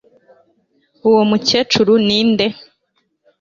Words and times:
uwo 1.07 1.21
mukecuru 1.29 1.93
ninde 2.07 2.45